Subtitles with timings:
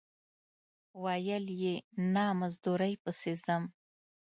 [1.03, 1.75] ویل یې
[2.13, 3.63] نه مزدورۍ پسې ځم.